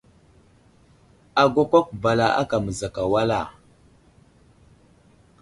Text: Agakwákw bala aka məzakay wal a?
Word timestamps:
Agakwákw 1.41 1.87
bala 2.01 2.27
aka 2.41 2.55
məzakay 2.63 3.07
wal 3.11 3.31
a? 3.41 3.41